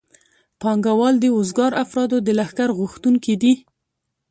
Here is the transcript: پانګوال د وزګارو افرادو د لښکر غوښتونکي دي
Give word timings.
پانګوال 0.61 1.15
د 1.19 1.25
وزګارو 1.37 1.79
افرادو 1.85 2.17
د 2.21 2.29
لښکر 2.37 2.69
غوښتونکي 2.77 3.35
دي 3.41 3.53